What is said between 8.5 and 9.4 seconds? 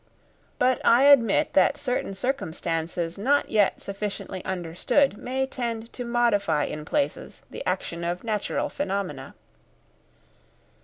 phenomena.